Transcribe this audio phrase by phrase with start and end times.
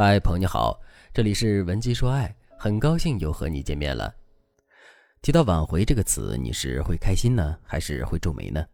[0.00, 0.80] 嗨，朋友你好，
[1.12, 4.14] 这里是文姬说爱，很高兴又和你见面了。
[5.22, 8.64] 提到挽回这个词，你是会开心呢，还是会皱眉呢？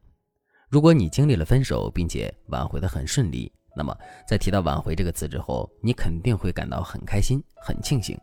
[0.69, 3.97] 如果你经历了分手，并且挽回的很顺利，那么
[4.29, 8.15] 在提到挽回这个词之后，你肯定会感到很开心、很庆幸。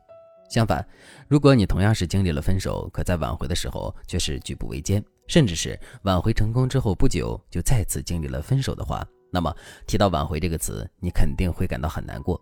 [0.47, 0.88] 相反，
[1.27, 9.52] 如果你同样是经历了分手，可在挽回的时候却是举步维艰，甚至是挽回成功之后不久就再次经历了分手的话，那么
[9.88, 12.39] 提到挽回这个词，你肯定会感到很难过。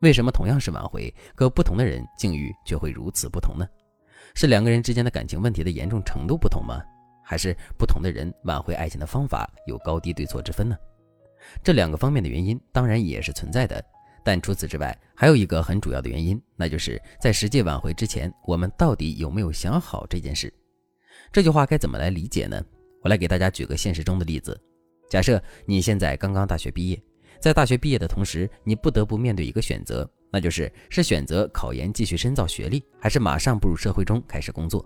[0.00, 3.66] 为什么同样是挽回，可不同的人境遇却会如此不同呢？
[4.34, 6.80] 是两个人之间的感情问题的严重程度不同吗？
[7.22, 10.76] 还是不同的人挽回爱情的方法有高低对错之分呢？
[11.62, 13.84] 这两个方面的原因当然也是存在的，
[14.24, 20.52] 但除此之外，还有一个很主要的原因，那就是在实际挽回之前，我们到底有没有想好这件事？
[21.30, 22.62] 这句话该怎么来理解呢？
[23.02, 24.58] 我来给大家举个现实中的例子：
[25.10, 27.00] 假设你现在刚刚大学毕业。
[27.38, 34.84] 在大学毕业的同时，你不得不面对一个选择，那就是是选择考研继续深造学历，还是马上步入社会中开始工作。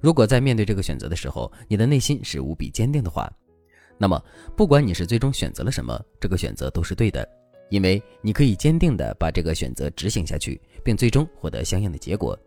[0.00, 3.30] 如果在面对这个选择的时候，你的内心是无比坚定的话，
[3.98, 4.22] 那么
[4.56, 7.28] 不管你是最终选择了什么，这个选择都是对的，
[7.68, 12.38] 因为你可以坚定的把这个选择执行下去，并最终获得相应的结果。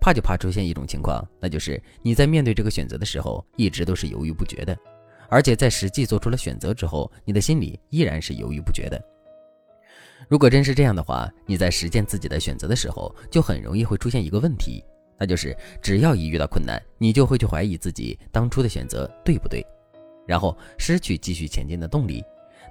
[0.00, 4.76] 怕就怕出现一种情况，那就是你在面对这个选择的时候，一直都是犹豫不决的。
[5.30, 9.00] 而且在实际做出了选择之后，你的心里依然是犹豫不决的。
[10.28, 14.84] 如果真是这样的话，你在实践自己的选择的时候，就很容易会出现一个问题，
[15.18, 19.64] 那就是只要一遇到困难，你就会去怀疑自己当初的选择对不对，
[20.26, 22.22] 然后失去继续前进的动力。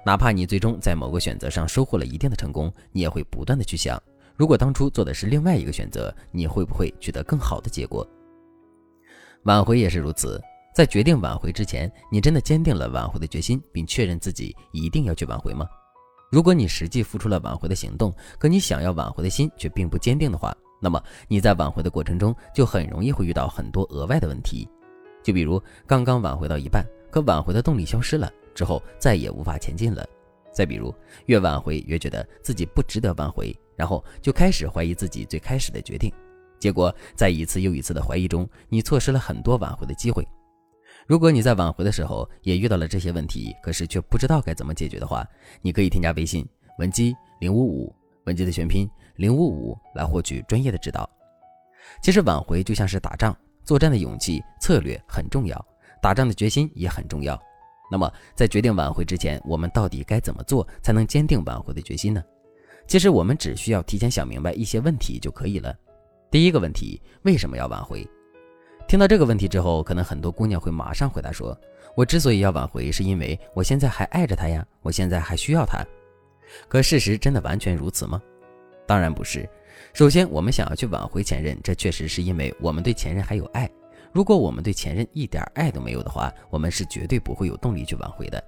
[0.06, 4.00] 哪怕你最终在某个选择上收获了一定的成功，你也会不断的去想，
[4.36, 8.06] 如果当初做的是另外一个选择，你会不会取得更好的结果？
[9.44, 10.40] 挽回也是如此。
[10.74, 15.66] 在决定挽回之前，你真的坚定了挽回的决心，并确认自己一定要去挽回吗？
[16.30, 24.68] 如果你实际付出了挽回的行动，可你想要挽回的心却并不坚定的话，那么你在挽回的过程中就很容易会遇到很多额外的问题。
[25.22, 30.06] 就比如刚刚挽回到一半，可挽回的动力消失了之后，再也无法前进了。
[30.52, 30.94] 再比如
[31.26, 36.12] 越挽回越觉得自己不值得挽回，然后就开始怀疑自己最开始的决定，
[36.58, 40.26] 结果在一次又一次的怀疑中，你错失了很多挽回的机会。
[41.06, 45.26] 如果你在挽回的时候也遇到了这些问题，可是却不知道该怎么解决的话，
[45.60, 46.46] 你可以添加微信
[46.78, 47.94] 文姬零五五，
[48.26, 51.08] 文姬的全拼零五五来获取专业的指导。
[52.02, 55.66] 其实挽回就像是打仗，作战的勇气、策略很重要，
[56.00, 57.40] 打仗的决心也很重要。
[57.90, 62.22] 那么在决定挽回之前，我们到底该怎么做才能坚定挽回的决心呢？
[62.86, 65.76] 其实我们只需要提前想明白一些问题就可以了。
[66.30, 68.08] 第一个问题，为什么要挽回？
[68.90, 71.56] 听到这个问题之后，可能很多姑娘会马上回答说
[71.94, 75.78] ：“我之所以要挽回，是因为我现在还爱着他呀，我现在还需要他。”
[76.66, 78.20] 可事实真的完全如此吗？
[78.88, 79.48] 当然不是。
[79.92, 83.70] 首先，我们想要去挽回前任，这确实是因为我们对前任还有爱。
[84.10, 88.42] 如果我们对前任一点爱都没有的话，我们是绝对不会有动力去挽回的。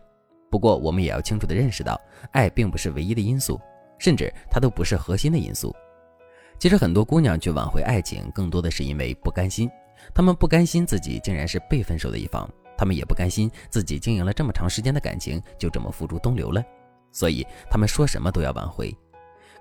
[0.50, 1.96] 不过，我们也要清楚地认识到，
[2.32, 3.60] 爱并不是唯一的因素，
[3.96, 5.72] 甚至它都不是核心的因素。
[6.58, 9.70] 其实，很多姑娘去挽回爱情，更多的是因为不甘心。
[10.14, 16.62] 他们不甘心自己竟然是被分手的一方，他们也不甘心自己经营了这么长时间的感情就这么付诸东流了，
[17.10, 18.94] 所以他们说什么都要挽回。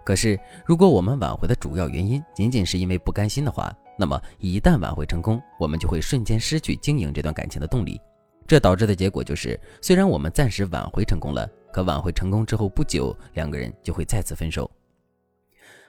[0.04, 8.02] 可是，如果我们挽回的主要原因仅仅是因为不甘心的话，那么一旦挽回成功，我们就会瞬间失去经营这段感情的动力。
[8.48, 14.70] 这导致的结果就是，虽然我们暂时挽回成功了，可挽回成功之后不久，两个人就会再次分手。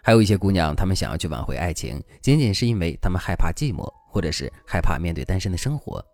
[0.02, 3.90] 还有一些姑娘，她们想要去挽回爱情，仅仅是因为她们害怕寂寞。
[4.12, 6.04] 或者是害怕面对单身的生活，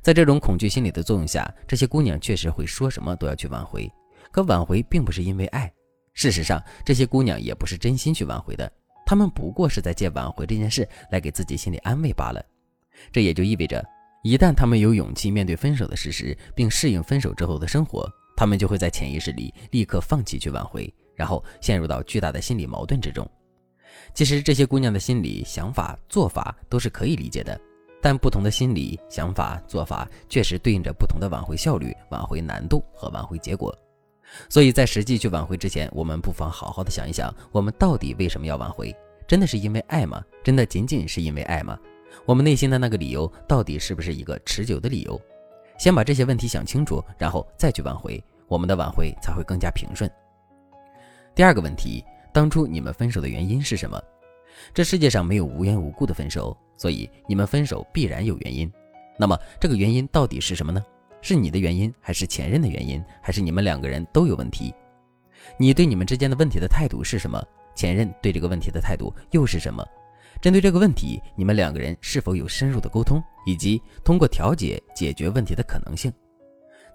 [0.00, 3.90] 在这种恐惧心理的作用下，这些姑娘确实会说什么都要去挽回。
[4.30, 5.70] 可挽回并不是因为爱，
[6.12, 8.70] 事实上，这些姑娘也不是真心去挽回的，
[9.04, 12.40] 她们不过是在借挽回这件事来给自己心理安慰罢了。
[13.12, 13.84] 这也就意味着，
[14.22, 23.28] 一旦她们有勇气面对分手的事实，并适应分手之后的生活，她们就会在潜意识里立刻放弃去挽回，然后陷入到巨大的心理矛盾之中。
[24.12, 27.60] 其实这些姑娘的心理想法、做法都是可以理解的，
[28.00, 33.76] 但不同的心理想法、做法确实对应着不同的挽回效率、挽回难度和挽回结果。
[34.48, 38.94] 所以在实际去挽回之前，我们不妨好好的想一想，我们到底为什么要挽回？
[39.26, 40.22] 真的是因为爱吗？
[40.42, 41.78] 真的仅仅是因为爱吗？
[42.24, 45.20] 我们内心的那个理由到底是不是一个持久的理由？
[45.78, 50.10] 先把这些问题想清楚，然后再去挽回，我们的挽回才会更加平顺。
[51.34, 52.04] 第二个问题。
[52.34, 54.02] 当初你们分手的原因是什么？
[54.74, 58.68] 这世界上没有无缘无故的分手，所以你们分手必然有原因。
[59.16, 60.84] 那么这个原因到底是什么呢？
[61.22, 64.74] 是你的原因，还是前任的原因，还是你们两个人都有问题？
[65.56, 67.40] 你对你们之间的问题的态度是什么？
[67.72, 69.86] 前任对这个问题的态度又是什么？
[70.40, 76.12] 针对这个问题，你们两个人是否有深入的沟通，以及通过调解解决问题的可能性？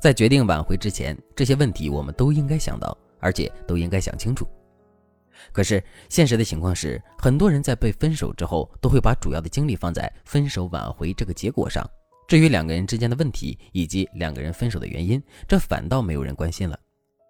[0.01, 4.45] 在决定挽回之前，这些问题我们都应该想到，而且都应该想清楚。
[5.51, 11.87] 可是现实的情况是，很多人在被分手之后，都会把主要的精力放在分手挽回这个结果上。
[12.27, 16.79] 至于两个人之间的问题以及两个人分手的原因，这反倒没有人关心了。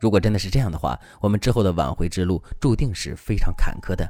[0.01, 4.09] 如果真的是这样的话，我们之后的挽回之路注定是非常坎坷的。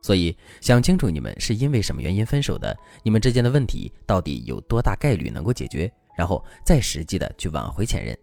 [0.00, 8.16] 所以，想清楚你们是因为什么原因分手的，你们之间的问题到底有多大概率能够解决，然后再实际的去挽回前任。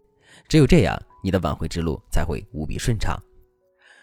[0.48, 3.18] 只有这样，你的挽回之路才会无比顺畅。